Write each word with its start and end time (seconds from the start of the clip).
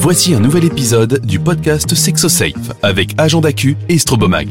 Voici 0.00 0.32
un 0.32 0.38
nouvel 0.38 0.64
épisode 0.64 1.26
du 1.26 1.40
podcast 1.40 1.92
SexoSafe 1.92 2.70
avec 2.82 3.10
Agent 3.18 3.40
d'Acu 3.40 3.76
et 3.88 3.98
Strobomag. 3.98 4.48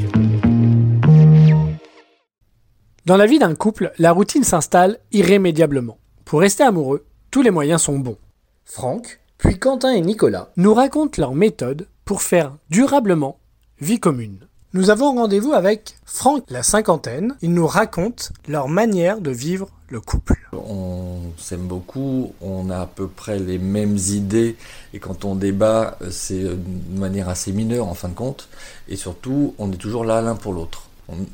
Dans 3.05 3.15
la 3.15 3.25
vie 3.25 3.39
d'un 3.39 3.55
couple, 3.55 3.93
la 3.97 4.11
routine 4.11 4.43
s'installe 4.43 4.99
irrémédiablement. 5.13 5.99
Pour 6.25 6.41
rester 6.41 6.63
amoureux, 6.63 7.05
tous 7.31 7.41
les 7.41 7.49
moyens 7.49 7.81
sont 7.81 7.97
bons. 7.97 8.17
Franck, 8.65 9.21
puis 9.37 9.57
Quentin 9.57 9.93
et 9.93 10.01
Nicolas 10.01 10.51
nous 10.57 10.73
racontent 10.73 11.21
leur 11.21 11.33
méthode 11.33 11.87
pour 12.03 12.21
faire 12.21 12.57
durablement 12.69 13.39
vie 13.79 14.01
commune. 14.01 14.39
Nous 14.77 14.91
avons 14.91 15.15
rendez-vous 15.15 15.53
avec 15.53 15.95
Franck, 16.05 16.43
la 16.49 16.61
cinquantaine. 16.61 17.33
Il 17.41 17.51
nous 17.55 17.65
raconte 17.65 18.31
leur 18.47 18.67
manière 18.67 19.21
de 19.21 19.31
vivre 19.31 19.69
le 19.89 19.99
couple. 19.99 20.35
On 20.53 21.17
s'aime 21.39 21.65
beaucoup, 21.65 22.31
on 22.41 22.69
a 22.69 22.81
à 22.81 22.85
peu 22.85 23.07
près 23.07 23.39
les 23.39 23.57
mêmes 23.57 23.97
idées 23.97 24.55
et 24.93 24.99
quand 24.99 25.25
on 25.25 25.33
débat, 25.33 25.97
c'est 26.11 26.43
de 26.43 26.59
manière 26.99 27.27
assez 27.27 27.53
mineure 27.53 27.87
en 27.87 27.95
fin 27.95 28.09
de 28.09 28.13
compte. 28.13 28.49
Et 28.87 28.97
surtout, 28.97 29.55
on 29.57 29.71
est 29.71 29.77
toujours 29.77 30.05
là 30.05 30.21
l'un 30.21 30.35
pour 30.35 30.53
l'autre. 30.53 30.83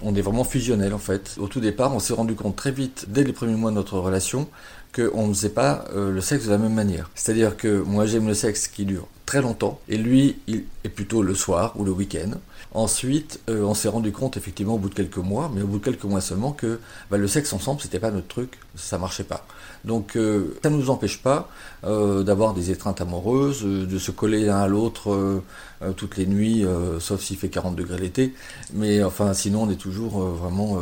On, 0.03 0.15
est 0.15 0.21
vraiment 0.21 0.45
fusionnel 0.45 0.93
en 0.93 0.99
fait. 0.99 1.35
Au 1.37 1.48
tout 1.49 1.59
départ, 1.59 1.93
on 1.93 1.99
s'est 1.99 2.13
rendu 2.13 2.35
compte 2.35 2.55
très 2.55 2.71
vite, 2.71 3.07
dès 3.09 3.25
les 3.25 3.34
premiers 3.34 3.55
mois 3.55 3.71
de 3.71 3.75
notre 3.75 3.99
relation, 3.99 4.48
qu'on 4.95 5.27
ne 5.27 5.34
faisait 5.34 5.49
pas 5.49 5.84
euh, 5.93 6.12
le 6.12 6.21
sexe 6.21 6.45
de 6.45 6.51
la 6.51 6.59
même 6.59 6.75
manière. 6.75 7.09
C'est-à-dire 7.13 7.57
que 7.57 7.81
moi 7.81 8.05
j'aime 8.05 8.27
le 8.27 8.35
sexe 8.35 8.70
qui 8.70 8.85
dure 8.85 9.07
très 9.25 9.41
longtemps 9.41 9.79
et 9.89 9.98
lui 9.98 10.37
il 10.48 10.63
est 10.83 10.89
plutôt 10.89 11.21
le 11.21 11.35
soir 11.35 11.73
ou 11.75 11.83
le 11.83 11.91
week-end. 11.91 12.31
Ensuite, 12.73 13.39
euh, 13.49 13.63
on 13.63 13.73
s'est 13.73 13.87
rendu 13.87 14.11
compte 14.11 14.35
effectivement 14.35 14.75
au 14.75 14.77
bout 14.77 14.89
de 14.89 14.95
quelques 14.95 15.17
mois, 15.17 15.51
mais 15.53 15.61
au 15.61 15.67
bout 15.67 15.79
de 15.79 15.83
quelques 15.83 16.03
mois 16.05 16.21
seulement, 16.21 16.51
que 16.51 16.79
bah, 17.11 17.17
le 17.17 17.27
sexe 17.27 17.53
ensemble 17.53 17.81
c'était 17.81 17.99
pas 17.99 18.11
notre 18.11 18.27
truc, 18.27 18.57
ça 18.75 18.97
marchait 18.97 19.23
pas. 19.23 19.45
Donc 19.85 20.15
euh, 20.15 20.55
ça 20.63 20.69
ne 20.69 20.77
nous 20.77 20.89
empêche 20.89 21.21
pas 21.21 21.49
d'avoir 21.83 22.53
des 22.53 22.71
étreintes 22.71 23.01
amoureuses, 23.01 23.63
de 23.63 23.99
se 23.99 24.11
coller 24.11 24.45
l'un 24.45 24.59
à 24.59 24.67
l'autre 24.67 25.41
toutes 25.98 26.15
les 26.15 26.25
nuits, 26.25 26.65
sauf 26.99 27.21
s'il 27.21 27.35
fait 27.35 27.49
40 27.49 27.75
degrés 27.75 27.97
l'été. 27.97 28.34
Mais 28.73 29.03
enfin 29.03 29.34
sinon 29.34 29.63
on 29.63 29.70
est 29.70 29.75
toujours 29.75 30.20
vraiment, 30.20 30.79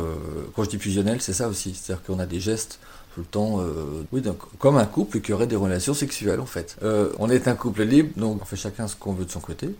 quand 0.54 0.62
je 0.62 0.70
dis 0.70 0.78
fusionnel, 0.78 1.20
c'est 1.20 1.32
ça 1.32 1.48
aussi, 1.48 1.74
c'est-à-dire 1.74 2.04
qu'on 2.04 2.20
a 2.20 2.26
des 2.26 2.38
gestes 2.38 2.78
tout 3.14 3.20
le 3.20 3.26
temps, 3.26 3.60
euh, 3.60 4.04
oui, 4.12 4.22
donc, 4.22 4.38
comme 4.58 4.76
un 4.76 4.86
couple 4.86 5.20
qui 5.20 5.32
aurait 5.32 5.46
des 5.46 5.56
relations 5.56 5.94
sexuelles 5.94 6.40
en 6.40 6.46
fait. 6.46 6.76
Euh, 6.82 7.10
on 7.18 7.28
est 7.28 7.46
un 7.46 7.54
couple 7.54 7.82
libre, 7.82 8.10
donc 8.16 8.40
on 8.40 8.44
fait 8.44 8.56
chacun 8.56 8.88
ce 8.88 8.96
qu'on 8.96 9.12
veut 9.12 9.24
de 9.24 9.30
son 9.30 9.40
côté, 9.40 9.74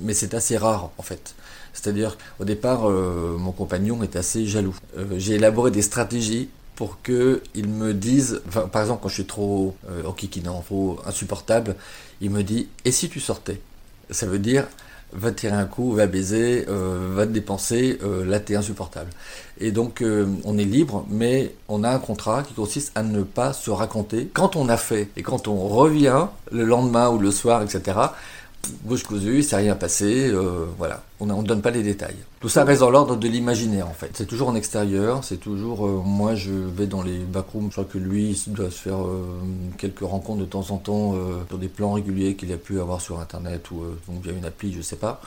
mais 0.00 0.14
c'est 0.14 0.34
assez 0.34 0.56
rare 0.56 0.90
en 0.98 1.02
fait. 1.02 1.34
C'est-à-dire, 1.72 2.18
au 2.38 2.44
départ, 2.44 2.88
euh, 2.88 3.36
mon 3.38 3.52
compagnon 3.52 4.02
est 4.02 4.16
assez 4.16 4.46
jaloux. 4.46 4.76
J'ai 5.16 5.34
élaboré 5.34 5.70
des 5.70 5.82
stratégies 5.82 6.50
pour 6.76 7.00
qu'il 7.02 7.68
me 7.68 7.94
dise, 7.94 8.42
par 8.72 8.82
exemple, 8.82 9.00
quand 9.02 9.08
je 9.08 9.14
suis 9.14 9.26
trop 9.26 9.74
euh, 9.88 10.04
enquiquinant, 10.04 10.60
trop 10.60 11.00
insupportable, 11.06 11.76
il 12.20 12.30
me 12.30 12.42
dit 12.42 12.68
Et 12.84 12.92
si 12.92 13.08
tu 13.08 13.20
sortais? 13.20 13.60
Ça 14.10 14.26
veut 14.26 14.38
dire 14.38 14.66
va 15.12 15.30
tirer 15.30 15.54
un 15.54 15.66
coup, 15.66 15.92
va 15.92 16.06
baiser, 16.06 16.64
euh, 16.68 17.10
va 17.12 17.26
te 17.26 17.32
dépenser, 17.32 17.98
euh, 18.02 18.24
là 18.24 18.40
t'es 18.40 18.56
insupportable. 18.56 19.10
Et 19.60 19.70
donc 19.70 20.02
euh, 20.02 20.26
on 20.44 20.58
est 20.58 20.64
libre, 20.64 21.06
mais 21.10 21.54
on 21.68 21.84
a 21.84 21.90
un 21.90 21.98
contrat 21.98 22.42
qui 22.42 22.54
consiste 22.54 22.92
à 22.94 23.02
ne 23.02 23.22
pas 23.22 23.52
se 23.52 23.70
raconter 23.70 24.28
quand 24.32 24.56
on 24.56 24.68
a 24.68 24.76
fait 24.76 25.08
et 25.16 25.22
quand 25.22 25.48
on 25.48 25.68
revient 25.68 26.26
le 26.50 26.64
lendemain 26.64 27.10
ou 27.10 27.18
le 27.18 27.30
soir, 27.30 27.62
etc 27.62 27.98
bouche 28.82 29.02
cousue, 29.04 29.38
il 29.38 29.44
s'est 29.44 29.56
rien 29.56 29.74
passé, 29.74 30.28
euh, 30.28 30.66
voilà, 30.78 31.02
on 31.20 31.26
ne 31.26 31.42
donne 31.42 31.62
pas 31.62 31.70
les 31.70 31.82
détails. 31.82 32.16
Tout 32.40 32.48
ça 32.48 32.64
reste 32.64 32.80
dans 32.80 32.90
l'ordre 32.90 33.16
de 33.16 33.28
l'imaginaire 33.28 33.88
en 33.88 33.92
fait. 33.92 34.10
C'est 34.14 34.26
toujours 34.26 34.48
en 34.48 34.54
extérieur, 34.54 35.24
c'est 35.24 35.36
toujours, 35.36 35.86
euh, 35.86 36.02
moi 36.04 36.34
je 36.34 36.52
vais 36.52 36.86
dans 36.86 37.02
les 37.02 37.18
backrooms, 37.18 37.66
je 37.66 37.72
crois 37.72 37.84
que 37.84 37.98
lui 37.98 38.40
il 38.46 38.52
doit 38.52 38.70
se 38.70 38.78
faire 38.78 39.02
euh, 39.02 39.24
quelques 39.78 40.00
rencontres 40.00 40.40
de 40.40 40.44
temps 40.44 40.70
en 40.70 40.78
temps 40.78 41.14
sur 41.48 41.58
des 41.58 41.68
plans 41.68 41.92
réguliers 41.92 42.34
qu'il 42.34 42.52
a 42.52 42.56
pu 42.56 42.80
avoir 42.80 43.00
sur 43.00 43.20
internet 43.20 43.70
ou 43.70 43.82
donc 44.08 44.22
via 44.22 44.32
une 44.32 44.44
appli, 44.44 44.72
je 44.72 44.82
sais 44.82 44.96
pas, 44.96 45.20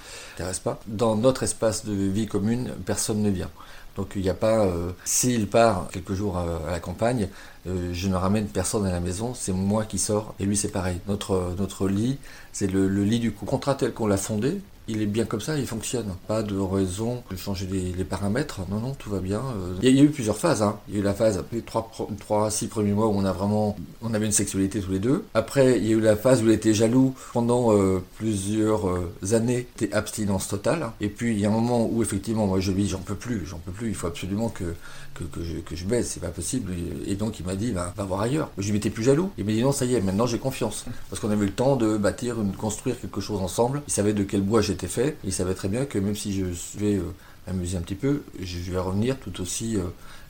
pas. 0.64 0.80
Dans 0.88 1.16
notre 1.16 1.44
espace 1.44 1.86
de 1.86 1.94
vie 1.94 2.27
commune, 2.27 2.71
personne 2.86 3.21
ne 3.21 3.30
vient. 3.30 3.49
Donc 3.95 4.14
il 4.16 4.22
n'y 4.22 4.30
a 4.30 4.33
pas, 4.33 4.67
s'il 5.06 5.48
part 5.48 5.88
quelques 5.92 6.14
jours 6.14 6.38
à, 6.38 6.70
la 6.70 6.80
campagne, 6.80 7.30
je 7.66 8.08
ne 8.10 8.16
ramène 8.16 8.48
personne 8.48 8.86
à 8.86 8.92
la 8.92 9.00
maison, 9.00 9.33
c'est 9.33 9.54
moi 9.54 9.86
qui 9.86 9.98
sors 9.98 10.36
et 10.39 10.45
lui 10.45 10.58
c'est 10.58 10.72
pareil. 10.72 11.00
Notre, 11.08 11.56
notre 11.58 11.88
lit, 11.88 12.17
c'est 12.52 12.67
le, 12.67 12.88
lit 12.88 13.20
du. 13.20 13.32
Contrat 13.32 13.76
tel 13.76 13.94
qu'on 13.94 14.08
l'a 14.08 14.17
fondé, 14.17 14.60
il 14.87 15.01
est 15.01 15.07
bien 15.07 15.25
comme 15.25 15.41
ça, 15.41 15.57
il 15.57 15.67
fonctionne. 15.67 16.15
Pas 16.27 16.43
de 16.43 16.57
raison 16.57 17.23
de 17.31 17.35
changer 17.35 17.67
les, 17.67 18.03
paramètres. 18.03 18.61
Non, 18.69 18.79
non, 18.79 18.93
tout 18.93 19.09
va 19.09 19.19
bien. 19.19 19.39
Euh, 19.39 19.75
il 19.81 19.95
y, 19.95 19.99
a, 19.99 20.03
eu 20.03 20.09
plusieurs 20.09 20.37
phases. 20.37 20.61
Hein. 20.61 20.77
Il 20.87 20.95
y 20.95 20.97
a 20.97 20.99
eu 21.01 21.03
la 21.03 21.13
phase, 21.13 21.43
les 21.51 21.61
3, 21.61 21.91
3 22.19 22.51
6 22.51 22.67
premiers 22.67 22.93
mois 22.93 23.07
où 23.07 23.13
on 23.15 23.25
a 23.25 23.31
vraiment, 23.31 23.75
on 24.01 24.13
avait 24.13 24.25
une 24.25 24.31
sexualité 24.31 24.79
tous 24.79 24.91
les 24.91 24.99
deux. 24.99 25.25
Après, 25.33 25.77
il 25.77 25.85
y 25.85 25.89
a 25.89 25.95
eu 25.95 26.01
la 26.01 26.15
phase 26.15 26.43
où 26.43 26.45
il 26.45 26.51
était 26.51 26.73
jaloux 26.73 27.15
pendant 27.33 27.73
euh, 27.73 28.03
plusieurs 28.17 28.87
euh, 28.89 29.11
années, 29.33 29.67
c'était 29.75 29.93
abstinence 29.93 30.47
totale. 30.47 30.91
Et 31.02 31.09
puis, 31.09 31.31
il 31.31 31.39
y 31.39 31.45
a 31.45 31.49
un 31.49 31.53
moment 31.53 31.87
où 31.91 32.02
effectivement, 32.02 32.45
moi 32.47 32.59
je 32.59 32.71
lui 32.71 32.83
dis, 32.83 32.89
j'en 32.89 32.99
peux 32.99 33.15
plus, 33.15 33.45
j'en 33.45 33.57
peux 33.57 33.71
plus, 33.71 33.89
il 33.89 33.95
faut 33.95 34.07
absolument 34.07 34.49
que, 34.49 34.75
que, 35.13 35.43
je, 35.43 35.57
que 35.59 35.75
je 35.75 35.85
baisse, 35.85 36.11
c'est 36.11 36.19
pas 36.19 36.29
possible. 36.29 36.73
Et 37.07 37.15
donc 37.15 37.39
il 37.39 37.45
m'a 37.45 37.55
dit, 37.55 37.71
bah, 37.71 37.93
va 37.95 38.03
voir 38.03 38.21
ailleurs. 38.21 38.52
Je 38.57 38.71
lui 38.71 38.79
plus 38.79 39.03
jaloux? 39.03 39.31
Il 39.37 39.45
m'a 39.45 39.52
dit, 39.52 39.61
non, 39.61 39.71
ça 39.71 39.85
y 39.85 39.95
est, 39.95 40.02
maintenant 40.02 40.27
j'ai 40.27 40.39
confiance. 40.39 40.85
Parce 41.09 41.19
qu'on 41.19 41.31
avait 41.31 41.43
eu 41.43 41.47
le 41.47 41.53
temps 41.53 41.75
de 41.75 41.97
bâtir, 41.97 42.35
de 42.37 42.55
construire 42.55 42.99
quelque 42.99 43.21
chose 43.21 43.41
ensemble. 43.41 43.81
Il 43.87 43.93
savait 43.93 44.13
de 44.13 44.23
quel 44.23 44.41
bois 44.41 44.61
j'étais 44.61 44.74
fait. 44.77 45.17
il 45.23 45.33
savait 45.33 45.53
très 45.53 45.67
bien 45.67 45.86
que 45.86 45.97
même 45.97 46.15
si 46.15 46.33
je 46.33 46.45
vais 46.77 46.95
euh, 46.95 47.03
m'amuser 47.47 47.77
un 47.77 47.81
petit 47.81 47.95
peu, 47.95 48.23
je 48.39 48.71
vais 48.71 48.80
revenir 48.80 49.17
tout 49.17 49.41
aussi 49.41 49.77
euh, 49.77 49.83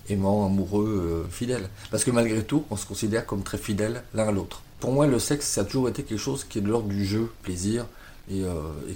aimant, 0.10 0.46
amoureux, 0.46 1.26
euh, 1.26 1.30
fidèle. 1.30 1.70
Parce 1.92 2.04
que 2.04 2.12
malgré 2.12 2.44
tout, 2.44 2.66
on 2.70 2.76
se 2.76 2.86
considère 2.86 3.26
comme 3.26 3.44
très 3.44 3.58
fidèles 3.58 4.04
l'un 4.14 4.28
à 4.28 4.32
l'autre. 4.32 4.62
Pour 4.80 4.92
moi, 4.92 5.08
le 5.08 5.20
sexe, 5.20 5.48
ça 5.48 5.62
a 5.62 5.64
toujours 5.64 5.90
été 5.90 6.04
quelque 6.04 6.20
chose 6.20 6.44
qui 6.44 6.60
est 6.60 6.62
de 6.62 6.68
l'ordre 6.68 6.90
du 6.90 7.06
jeu, 7.06 7.32
plaisir, 7.44 7.86
et, 8.30 8.44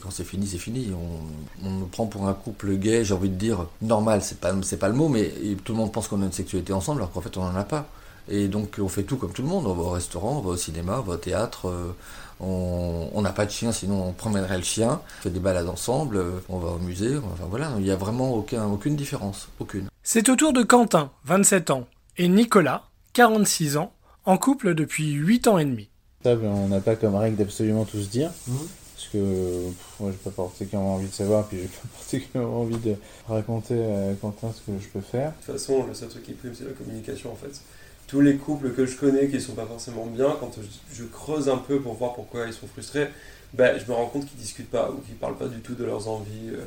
quand 0.01 0.09
c'est 0.09 0.23
fini, 0.23 0.47
c'est 0.47 0.57
fini. 0.57 0.91
On, 0.91 1.67
on, 1.67 1.69
nous 1.69 1.85
prend 1.85 2.07
pour 2.07 2.27
un 2.27 2.33
couple 2.33 2.75
gay, 2.75 3.05
j'ai 3.05 3.13
envie 3.13 3.29
de 3.29 3.35
dire 3.35 3.67
normal, 3.81 4.21
c'est 4.23 4.39
pas, 4.39 4.53
c'est 4.63 4.77
pas 4.77 4.88
le 4.88 4.95
mot, 4.95 5.07
mais 5.07 5.31
tout 5.63 5.73
le 5.73 5.77
monde 5.77 5.91
pense 5.91 6.07
qu'on 6.07 6.21
a 6.23 6.25
une 6.25 6.31
sexualité 6.31 6.73
ensemble, 6.73 7.01
alors 7.01 7.11
qu'en 7.11 7.21
fait 7.21 7.38
on 7.38 7.43
n'en 7.43 7.55
a 7.55 7.63
pas. 7.63 7.88
Et 8.28 8.47
donc 8.47 8.78
on 8.80 8.88
fait 8.88 9.03
tout 9.03 9.18
comme 9.18 9.31
tout 9.31 9.41
le 9.41 9.47
monde, 9.47 9.66
on 9.66 9.74
va 9.74 9.84
au 9.84 9.90
restaurant, 9.90 10.38
on 10.38 10.41
va 10.41 10.52
au 10.52 10.57
cinéma, 10.57 10.97
on 11.00 11.03
va 11.03 11.13
au 11.13 11.18
théâtre, 11.18 11.69
euh, 11.69 11.94
on 12.40 13.22
n'a 13.22 13.31
pas 13.31 13.46
de 13.46 13.52
chien, 13.52 13.72
sinon 13.72 14.07
on 14.07 14.13
promènerait 14.13 14.57
le 14.57 14.63
chien, 14.63 15.02
on 15.19 15.22
fait 15.24 15.30
des 15.30 15.40
balades 15.40 15.69
ensemble, 15.69 16.18
euh, 16.18 16.40
on 16.50 16.59
va 16.59 16.69
au 16.69 16.80
musée, 16.80 17.18
enfin 17.18 17.46
voilà, 17.50 17.72
il 17.78 17.84
n'y 17.84 17.91
a 17.91 17.96
vraiment 17.96 18.34
aucun, 18.34 18.66
aucune 18.66 18.96
différence, 18.96 19.50
aucune. 19.59 19.88
C'est 20.03 20.30
au 20.30 20.35
tour 20.35 20.53
de 20.53 20.63
Quentin, 20.63 21.12
27 21.25 21.72
ans, 21.72 21.88
et 22.18 22.28
Nicolas, 22.28 22.84
46 23.13 23.78
ans, 23.78 23.94
en 24.25 24.38
couple 24.38 24.75
depuis 24.75 25.12
8 25.12 25.47
ans 25.47 25.57
et 25.57 25.66
demi. 25.66 25.90
on 26.25 26.68
n'a 26.68 26.81
pas 26.81 26.96
comme 26.96 27.16
règle 27.16 27.38
d'absolument 27.38 27.86
tout 27.86 28.01
se 28.01 28.09
dire. 28.09 28.31
Mhm 28.47 28.68
parce 29.00 29.12
que 29.13 29.69
moi 30.00 30.12
j'ai 30.12 30.18
pas 30.18 30.44
particulièrement 30.44 30.96
envie 30.96 31.07
de 31.07 31.13
savoir, 31.13 31.47
puis 31.47 31.59
j'ai 31.62 31.68
pas 31.68 31.88
particulièrement 31.97 32.62
envie 32.62 32.78
de 32.78 32.96
raconter 33.28 33.81
à 33.81 34.13
Quentin 34.16 34.51
ce 34.51 34.59
que 34.59 34.78
je 34.78 34.88
peux 34.90 35.00
faire. 35.00 35.30
De 35.31 35.46
toute 35.46 35.59
façon, 35.59 35.86
le 35.88 35.94
seul 35.94 36.09
truc 36.09 36.24
qui 36.24 36.34
prime, 36.34 36.53
c'est 36.53 36.66
la 36.66 36.74
communication 36.74 37.31
en 37.31 37.36
fait. 37.36 37.62
Tous 38.09 38.21
les 38.21 38.37
couples 38.37 38.71
que 38.71 38.85
je 38.85 38.97
connais 38.97 39.27
qui 39.27 39.39
sont 39.39 39.53
pas 39.53 39.65
forcément 39.65 40.05
bien, 40.07 40.35
quand 40.39 40.51
je, 40.93 41.03
creuse 41.03 41.47
un 41.47 41.57
peu 41.57 41.79
pour 41.79 41.93
voir 41.93 42.13
pourquoi 42.13 42.47
ils 42.47 42.53
sont 42.53 42.67
frustrés, 42.67 43.07
ben, 43.53 43.79
je 43.79 43.85
me 43.89 43.95
rends 43.95 44.07
compte 44.07 44.25
qu'ils 44.25 44.39
discutent 44.39 44.69
pas 44.69 44.91
ou 44.91 44.99
qu'ils 45.01 45.15
parlent 45.15 45.37
pas 45.37 45.47
du 45.47 45.59
tout 45.59 45.75
de 45.75 45.85
leurs 45.85 46.07
envies. 46.07 46.49
Euh, 46.49 46.65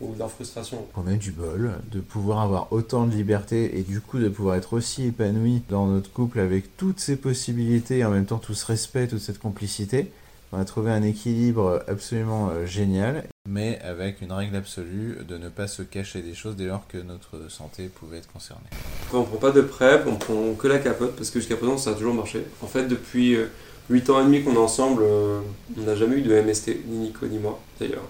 ou 0.00 0.12
de 0.12 0.18
leur 0.18 0.30
frustration. 0.30 0.84
On 0.96 1.06
a 1.06 1.14
du 1.14 1.30
bol 1.30 1.72
de 1.92 2.00
pouvoir 2.00 2.40
avoir 2.40 2.72
autant 2.72 3.06
de 3.06 3.14
liberté 3.14 3.78
et 3.78 3.82
du 3.82 4.00
coup 4.00 4.18
de 4.18 4.28
pouvoir 4.28 4.56
être 4.56 4.72
aussi 4.72 5.06
épanoui 5.06 5.62
dans 5.68 5.86
notre 5.86 6.12
couple 6.12 6.40
avec 6.40 6.76
toutes 6.76 6.98
ces 6.98 7.16
possibilités 7.16 7.98
et 7.98 8.04
en 8.04 8.10
même 8.10 8.26
temps 8.26 8.38
tout 8.38 8.54
ce 8.54 8.66
respect, 8.66 9.06
toute 9.06 9.20
cette 9.20 9.38
complicité. 9.38 10.10
On 10.56 10.60
a 10.60 10.64
trouvé 10.64 10.92
un 10.92 11.02
équilibre 11.02 11.82
absolument 11.88 12.50
euh, 12.50 12.64
génial, 12.64 13.24
mais 13.48 13.80
avec 13.80 14.20
une 14.22 14.30
règle 14.30 14.54
absolue 14.54 15.18
de 15.26 15.36
ne 15.36 15.48
pas 15.48 15.66
se 15.66 15.82
cacher 15.82 16.22
des 16.22 16.34
choses 16.34 16.54
dès 16.54 16.66
lors 16.66 16.86
que 16.86 16.98
notre 16.98 17.50
santé 17.50 17.90
pouvait 17.92 18.18
être 18.18 18.32
concernée. 18.32 18.62
On 19.12 19.20
ne 19.20 19.24
prend 19.24 19.38
pas 19.38 19.50
de 19.50 19.62
PrEP, 19.62 20.06
on 20.06 20.14
prend 20.14 20.54
que 20.54 20.68
la 20.68 20.78
capote 20.78 21.16
parce 21.16 21.30
que 21.30 21.40
jusqu'à 21.40 21.56
présent 21.56 21.76
ça 21.76 21.90
a 21.90 21.94
toujours 21.94 22.14
marché. 22.14 22.44
En 22.62 22.68
fait, 22.68 22.86
depuis 22.86 23.36
8 23.90 24.08
euh, 24.08 24.12
ans 24.12 24.20
et 24.20 24.24
demi 24.24 24.44
qu'on 24.44 24.54
est 24.54 24.58
ensemble, 24.58 25.02
euh, 25.02 25.40
on 25.76 25.82
n'a 25.82 25.96
jamais 25.96 26.18
eu 26.18 26.22
de 26.22 26.40
MST, 26.40 26.86
ni 26.86 26.98
Nico 26.98 27.26
ni 27.26 27.38
moi 27.38 27.58
d'ailleurs. 27.80 28.08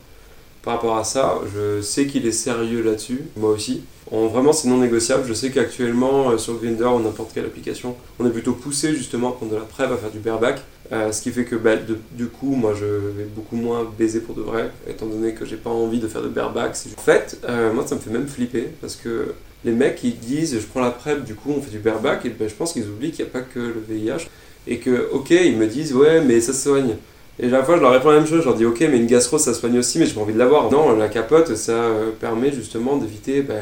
Par 0.63 0.75
rapport 0.75 0.99
à 0.99 1.05
ça, 1.05 1.39
je 1.55 1.81
sais 1.81 2.07
qu'il 2.07 2.27
est 2.27 2.33
sérieux 2.33 2.83
là-dessus, 2.83 3.23
moi 3.39 3.53
aussi. 3.53 3.85
Vraiment, 4.11 4.53
c'est 4.53 4.69
non 4.69 4.79
négociable. 4.79 5.25
Je 5.27 5.35
sais 5.35 5.51
qu'actuellement, 5.51 6.37
sur 6.39 6.61
Grindr 6.61 6.95
ou 6.95 7.01
n'importe 7.01 7.33
quelle 7.35 7.47
application, 7.47 7.97
on 8.19 8.27
est 8.27 8.31
plutôt 8.31 8.53
poussé 8.53 8.95
justement 8.95 9.33
quand 9.33 9.47
de 9.47 9.57
la 9.57 9.63
PrEP 9.63 9.91
à 9.91 9.97
faire 9.97 10.11
du 10.11 10.19
bareback. 10.19 10.61
Euh, 10.93 11.13
ce 11.13 11.23
qui 11.23 11.31
fait 11.31 11.45
que 11.45 11.57
bah, 11.57 11.77
du 12.13 12.27
coup, 12.27 12.55
moi 12.55 12.75
je 12.79 12.85
vais 12.85 13.25
beaucoup 13.25 13.57
moins 13.57 13.91
baiser 13.99 14.21
pour 14.21 14.35
de 14.35 14.43
vrai, 14.43 14.71
étant 14.87 15.07
donné 15.07 15.33
que 15.33 15.47
j'ai 15.47 15.57
pas 15.57 15.71
envie 15.71 15.99
de 15.99 16.09
faire 16.09 16.23
de 16.23 16.29
bareback. 16.29 16.77
En 16.99 17.01
fait, 17.01 17.39
euh, 17.49 17.73
moi 17.73 17.87
ça 17.87 17.95
me 17.95 18.01
fait 18.01 18.11
même 18.11 18.29
flipper 18.29 18.69
parce 18.81 18.97
que 18.97 19.35
les 19.65 19.73
mecs 19.73 20.05
ils 20.05 20.19
disent 20.19 20.59
je 20.61 20.67
prends 20.67 20.81
la 20.81 20.91
PrEP, 20.91 21.25
du 21.25 21.35
coup 21.35 21.53
on 21.57 21.63
fait 21.63 21.71
du 21.71 21.79
bareback, 21.79 22.27
et 22.27 22.29
ben, 22.29 22.49
je 22.49 22.55
pense 22.55 22.75
qu'ils 22.75 22.87
oublient 22.87 23.13
qu'il 23.13 23.25
n'y 23.25 23.31
a 23.31 23.33
pas 23.33 23.41
que 23.41 23.61
le 23.61 23.83
VIH. 23.89 24.29
Et 24.67 24.79
que, 24.79 25.11
ok, 25.13 25.31
ils 25.31 25.57
me 25.57 25.67
disent 25.67 25.95
ouais, 25.95 26.23
mais 26.23 26.41
ça 26.41 26.53
soigne. 26.53 26.97
Et 27.39 27.49
la 27.49 27.65
fois 27.65 27.77
je 27.77 27.83
leur 27.83 27.93
réponds 27.93 28.11
la 28.11 28.19
même 28.19 28.27
chose, 28.27 28.41
je 28.41 28.45
leur 28.45 28.55
dis 28.55 28.65
ok, 28.65 28.81
mais 28.81 28.99
une 28.99 29.07
gastro 29.07 29.39
ça 29.39 29.55
soigne 29.55 29.79
aussi, 29.79 29.99
mais 29.99 30.07
j'ai 30.07 30.15
pas 30.15 30.21
envie 30.21 30.33
de 30.33 30.39
l'avoir. 30.39 30.71
Non, 30.71 30.97
la 30.97 31.09
capote 31.09 31.55
ça 31.57 31.73
euh, 31.73 32.11
permet 32.13 32.53
justement 32.53 32.97
d'éviter 32.97 33.43
bah, 33.43 33.55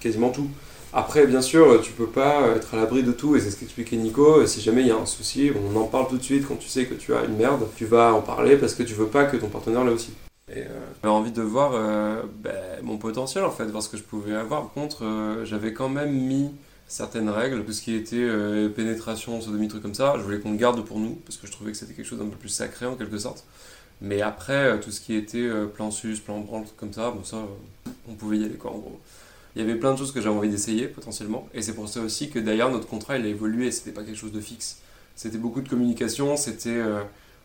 quasiment 0.00 0.30
tout. 0.30 0.48
Après, 0.96 1.26
bien 1.26 1.42
sûr, 1.42 1.80
tu 1.82 1.90
peux 1.90 2.06
pas 2.06 2.42
être 2.54 2.74
à 2.74 2.76
l'abri 2.76 3.02
de 3.02 3.10
tout, 3.10 3.34
et 3.34 3.40
c'est 3.40 3.50
ce 3.50 3.56
qu'expliquait 3.56 3.96
Nico. 3.96 4.46
Si 4.46 4.60
jamais 4.60 4.82
il 4.82 4.86
y 4.86 4.92
a 4.92 4.96
un 4.96 5.06
souci, 5.06 5.50
on 5.50 5.76
en 5.76 5.86
parle 5.86 6.06
tout 6.06 6.18
de 6.18 6.22
suite 6.22 6.46
quand 6.46 6.54
tu 6.54 6.68
sais 6.68 6.84
que 6.84 6.94
tu 6.94 7.12
as 7.12 7.24
une 7.24 7.36
merde. 7.36 7.66
Tu 7.76 7.84
vas 7.84 8.14
en 8.14 8.20
parler 8.20 8.56
parce 8.56 8.74
que 8.74 8.84
tu 8.84 8.94
veux 8.94 9.08
pas 9.08 9.24
que 9.24 9.36
ton 9.36 9.48
partenaire 9.48 9.84
là 9.84 9.90
aussi. 9.90 10.12
Euh, 10.50 10.64
j'avais 11.02 11.14
envie 11.14 11.32
de 11.32 11.42
voir 11.42 11.72
euh, 11.74 12.22
ben, 12.42 12.52
mon 12.82 12.98
potentiel 12.98 13.44
en 13.44 13.50
fait, 13.50 13.64
voir 13.64 13.82
ce 13.82 13.88
que 13.88 13.96
je 13.96 14.02
pouvais 14.02 14.34
avoir. 14.34 14.62
Par 14.62 14.72
contre, 14.72 15.04
euh, 15.04 15.44
j'avais 15.44 15.72
quand 15.72 15.88
même 15.88 16.12
mis 16.12 16.50
certaines 16.86 17.28
règles, 17.28 17.64
tout 17.64 17.72
ce 17.72 17.82
qui 17.82 17.94
était 17.94 18.16
euh, 18.16 18.68
pénétration, 18.68 19.40
sodomie, 19.40 19.68
trucs 19.68 19.82
comme 19.82 19.94
ça. 19.94 20.14
Je 20.18 20.22
voulais 20.22 20.38
qu'on 20.40 20.52
le 20.52 20.56
garde 20.58 20.84
pour 20.84 20.98
nous 21.00 21.16
parce 21.26 21.36
que 21.36 21.46
je 21.46 21.52
trouvais 21.52 21.72
que 21.72 21.76
c'était 21.76 21.94
quelque 21.94 22.06
chose 22.06 22.18
d'un 22.18 22.26
peu 22.28 22.36
plus 22.36 22.48
sacré 22.50 22.86
en 22.86 22.94
quelque 22.94 23.18
sorte. 23.18 23.44
Mais 24.00 24.20
après, 24.22 24.52
euh, 24.52 24.76
tout 24.78 24.90
ce 24.90 25.00
qui 25.00 25.14
était 25.14 25.38
euh, 25.38 25.66
plan 25.66 25.90
sus, 25.90 26.16
plan 26.24 26.40
branle, 26.40 26.64
comme 26.76 26.92
ça, 26.92 27.10
bon, 27.10 27.24
ça, 27.24 27.38
on 28.08 28.14
pouvait 28.14 28.38
y 28.38 28.44
aller 28.44 28.54
quoi 28.56 28.72
en 28.72 28.78
gros. 28.78 29.00
Il 29.56 29.62
y 29.62 29.64
avait 29.64 29.76
plein 29.78 29.92
de 29.92 29.98
choses 29.98 30.12
que 30.12 30.20
j'avais 30.20 30.34
envie 30.36 30.50
d'essayer 30.50 30.88
potentiellement. 30.88 31.48
Et 31.54 31.62
c'est 31.62 31.74
pour 31.74 31.88
ça 31.88 32.00
aussi 32.00 32.28
que 32.28 32.38
d'ailleurs 32.40 32.70
notre 32.72 32.88
contrat 32.88 33.18
il 33.18 33.24
a 33.24 33.28
évolué, 33.28 33.70
c'était 33.70 33.92
pas 33.92 34.02
quelque 34.02 34.16
chose 34.18 34.32
de 34.32 34.40
fixe. 34.40 34.78
C'était 35.14 35.38
beaucoup 35.38 35.60
de 35.60 35.68
communication, 35.68 36.36
c'était 36.36 36.82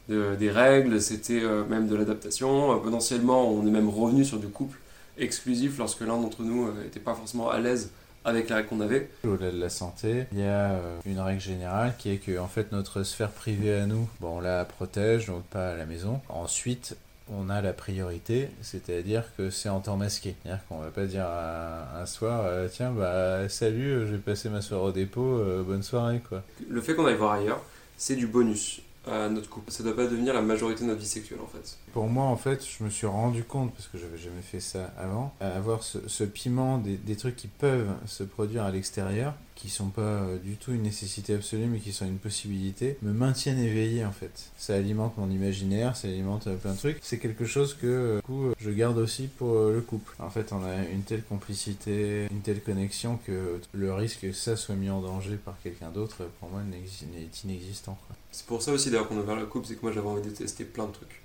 de- 0.09 0.35
des 0.39 0.49
règles, 0.49 0.99
c'était 1.01 1.39
même 1.69 1.87
de 1.87 1.95
l'adaptation. 1.95 2.79
Potentiellement, 2.79 3.47
on 3.51 3.65
est 3.67 3.69
même 3.69 3.89
revenu 3.89 4.25
sur 4.25 4.39
du 4.39 4.47
couple 4.47 4.79
exclusif 5.19 5.77
lorsque 5.77 6.01
l'un 6.01 6.17
d'entre 6.19 6.41
nous 6.41 6.71
n'était 6.81 6.99
pas 6.99 7.13
forcément 7.13 7.51
à 7.51 7.59
l'aise 7.59 7.91
avec 8.25 8.49
les 8.49 8.55
règles 8.55 8.67
qu'on 8.67 8.81
avait. 8.81 9.09
Au-delà 9.23 9.51
de 9.51 9.59
la 9.59 9.69
santé, 9.69 10.25
il 10.31 10.39
y 10.39 10.43
a 10.43 10.71
euh, 10.71 10.99
une 11.05 11.19
règle 11.19 11.41
générale 11.41 11.93
qui 11.97 12.11
est 12.11 12.17
que 12.17 12.37
en 12.37 12.47
fait 12.47 12.71
notre 12.71 13.03
sphère 13.03 13.31
privée 13.31 13.75
à 13.75 13.85
nous, 13.85 14.07
bon, 14.19 14.37
on 14.37 14.39
la 14.39 14.65
protège, 14.65 15.27
donc 15.27 15.43
pas 15.45 15.71
à 15.71 15.75
la 15.75 15.85
maison. 15.85 16.21
Ensuite, 16.29 16.95
on 17.31 17.49
a 17.49 17.61
la 17.61 17.73
priorité, 17.73 18.49
c'est-à-dire 18.61 19.23
que 19.37 19.49
c'est 19.49 19.69
en 19.69 19.79
temps 19.79 19.97
masqué. 19.97 20.35
C'est-à-dire 20.43 20.63
qu'on 20.67 20.79
va 20.79 20.89
pas 20.89 21.05
dire 21.05 21.27
un 21.27 22.05
soir, 22.05 22.43
euh, 22.45 22.67
tiens, 22.71 22.91
bah 22.91 23.47
salut, 23.49 23.91
euh, 23.91 24.07
je 24.07 24.13
vais 24.13 24.17
passer 24.17 24.49
ma 24.49 24.61
soirée 24.61 24.85
au 24.85 24.91
dépôt, 24.91 25.37
euh, 25.37 25.63
bonne 25.63 25.83
soirée 25.83 26.21
quoi. 26.27 26.43
Le 26.67 26.81
fait 26.81 26.95
qu'on 26.95 27.05
aille 27.05 27.15
voir 27.15 27.33
ailleurs, 27.33 27.61
c'est 27.97 28.15
du 28.15 28.27
bonus 28.27 28.81
à 29.07 29.29
notre 29.29 29.49
couple. 29.49 29.71
Ça 29.71 29.83
doit 29.83 29.95
pas 29.95 30.05
devenir 30.05 30.33
la 30.33 30.41
majorité 30.41 30.83
de 30.83 30.87
notre 30.87 30.99
vie 30.99 31.07
sexuelle 31.07 31.39
en 31.41 31.47
fait. 31.47 31.77
Pour 31.93 32.07
moi, 32.07 32.25
en 32.25 32.37
fait, 32.37 32.65
je 32.65 32.83
me 32.83 32.89
suis 32.89 33.07
rendu 33.07 33.43
compte, 33.43 33.73
parce 33.73 33.87
que 33.87 33.97
j'avais 33.97 34.17
jamais 34.17 34.41
fait 34.41 34.59
ça 34.59 34.93
avant, 34.97 35.33
à 35.39 35.47
avoir 35.49 35.83
ce, 35.83 36.23
piment 36.23 36.77
des, 36.77 37.15
trucs 37.15 37.35
qui 37.35 37.47
peuvent 37.47 37.89
se 38.05 38.23
produire 38.23 38.63
à 38.63 38.71
l'extérieur, 38.71 39.33
qui 39.55 39.69
sont 39.69 39.89
pas 39.89 40.01
euh, 40.01 40.37
du 40.37 40.55
tout 40.55 40.71
une 40.71 40.83
nécessité 40.83 41.33
absolue, 41.33 41.65
mais 41.65 41.79
qui 41.79 41.91
sont 41.91 42.05
une 42.05 42.17
possibilité, 42.17 42.97
me 43.01 43.11
maintiennent 43.11 43.59
éveillé, 43.59 44.05
en 44.05 44.11
fait. 44.11 44.51
Ça 44.57 44.75
alimente 44.75 45.17
mon 45.17 45.29
imaginaire, 45.29 45.97
ça 45.97 46.07
alimente 46.07 46.47
euh, 46.47 46.55
plein 46.55 46.73
de 46.73 46.77
trucs. 46.77 46.99
C'est 47.01 47.19
quelque 47.19 47.45
chose 47.45 47.73
que, 47.73 47.87
euh, 47.87 48.15
du 48.17 48.21
coup, 48.21 48.53
je 48.57 48.69
garde 48.69 48.97
aussi 48.97 49.27
pour 49.27 49.69
le 49.69 49.81
couple. 49.81 50.15
En 50.19 50.29
fait, 50.29 50.53
on 50.53 50.63
a 50.63 50.85
une 50.93 51.01
telle 51.01 51.23
complicité, 51.23 52.27
une 52.31 52.41
telle 52.41 52.61
connexion 52.61 53.19
que 53.25 53.59
le 53.73 53.93
risque 53.93 54.21
que 54.21 54.31
ça 54.31 54.55
soit 54.55 54.75
mis 54.75 54.89
en 54.89 55.01
danger 55.01 55.35
par 55.35 55.55
quelqu'un 55.61 55.89
d'autre, 55.89 56.23
pour 56.39 56.49
moi, 56.49 56.61
est 56.71 57.43
inexistant. 57.43 57.97
C'est 58.31 58.45
pour 58.45 58.61
ça 58.61 58.71
aussi 58.71 58.91
d'ailleurs 58.91 59.07
qu'on 59.07 59.17
a 59.17 59.21
ouvert 59.21 59.35
le 59.35 59.45
couple, 59.45 59.67
c'est 59.67 59.75
que 59.75 59.81
moi 59.81 59.91
j'avais 59.91 60.07
envie 60.07 60.21
de 60.21 60.29
tester 60.29 60.63
plein 60.63 60.85
de 60.85 60.91
trucs. 60.91 61.21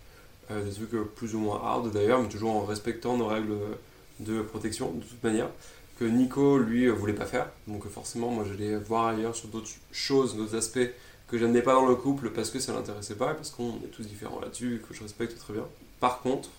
Euh, 0.50 0.62
des 0.62 0.72
trucs 0.72 0.92
euh, 0.92 1.04
plus 1.16 1.34
ou 1.34 1.38
moins 1.38 1.60
hard 1.64 1.90
d'ailleurs, 1.90 2.20
mais 2.20 2.28
toujours 2.28 2.54
en 2.54 2.64
respectant 2.64 3.16
nos 3.16 3.28
règles 3.28 3.56
de 4.20 4.42
protection 4.42 4.92
de 4.92 5.02
toute 5.02 5.22
manière. 5.22 5.48
Que 5.98 6.04
Nico 6.04 6.58
lui 6.58 6.86
euh, 6.86 6.92
voulait 6.92 7.14
pas 7.14 7.24
faire. 7.24 7.48
Donc 7.66 7.88
forcément 7.88 8.28
moi 8.28 8.44
j'allais 8.46 8.76
voir 8.76 9.06
ailleurs 9.06 9.34
sur 9.34 9.48
d'autres 9.48 9.70
choses, 9.90 10.36
d'autres 10.36 10.56
aspects 10.56 10.90
que 11.28 11.36
n'aimais 11.36 11.62
pas 11.62 11.72
dans 11.72 11.86
le 11.86 11.94
couple 11.94 12.28
parce 12.28 12.50
que 12.50 12.58
ça 12.58 12.74
l'intéressait 12.74 13.14
pas 13.14 13.32
parce 13.32 13.50
qu'on 13.50 13.76
est 13.84 13.90
tous 13.90 14.02
différents 14.02 14.38
là-dessus 14.40 14.82
que 14.86 14.94
je 14.94 15.02
respecte 15.02 15.38
très 15.38 15.54
bien. 15.54 15.66
Par 15.98 16.20
contre, 16.20 16.50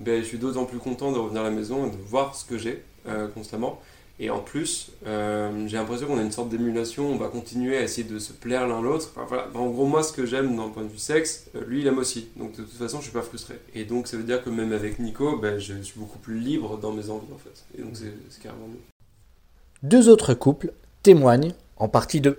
ben, 0.00 0.22
je 0.22 0.26
suis 0.26 0.38
d'autant 0.38 0.64
plus 0.64 0.78
content 0.78 1.12
de 1.12 1.18
revenir 1.18 1.42
à 1.42 1.44
la 1.44 1.50
maison 1.50 1.86
et 1.86 1.90
de 1.90 1.96
voir 1.96 2.34
ce 2.34 2.46
que 2.46 2.56
j'ai 2.56 2.82
constamment. 3.34 3.80
Et 4.22 4.30
en 4.30 4.38
plus, 4.38 4.92
euh, 5.04 5.66
j'ai 5.66 5.76
l'impression 5.76 6.06
qu'on 6.06 6.16
a 6.16 6.22
une 6.22 6.30
sorte 6.30 6.48
d'émulation, 6.48 7.10
on 7.10 7.16
va 7.16 7.26
continuer 7.26 7.76
à 7.76 7.82
essayer 7.82 8.06
de 8.06 8.20
se 8.20 8.32
plaire 8.32 8.68
l'un 8.68 8.80
l'autre. 8.80 9.12
En 9.52 9.66
gros, 9.66 9.84
moi, 9.84 10.04
ce 10.04 10.12
que 10.12 10.26
j'aime 10.26 10.56
d'un 10.56 10.68
point 10.68 10.84
de 10.84 10.88
vue 10.88 10.98
sexe, 10.98 11.46
euh, 11.56 11.64
lui, 11.66 11.80
il 11.80 11.88
aime 11.88 11.98
aussi. 11.98 12.28
Donc, 12.36 12.52
de 12.52 12.62
toute 12.62 12.70
façon, 12.70 12.98
je 12.98 13.02
suis 13.02 13.12
pas 13.12 13.22
frustré. 13.22 13.58
Et 13.74 13.84
donc, 13.84 14.06
ça 14.06 14.16
veut 14.16 14.22
dire 14.22 14.44
que 14.44 14.48
même 14.48 14.72
avec 14.72 15.00
Nico, 15.00 15.36
ben, 15.38 15.58
je 15.58 15.74
suis 15.82 15.98
beaucoup 15.98 16.20
plus 16.20 16.38
libre 16.38 16.78
dans 16.78 16.92
mes 16.92 17.10
envies, 17.10 17.32
en 17.34 17.38
fait. 17.38 17.64
Et 17.76 17.82
donc, 17.82 17.96
c'est 17.96 18.40
carrément 18.40 18.68
mieux. 18.68 18.78
Deux 19.82 20.08
autres 20.08 20.34
couples 20.34 20.72
témoignent, 21.02 21.52
en 21.76 21.88
partie 21.88 22.20
de 22.20 22.38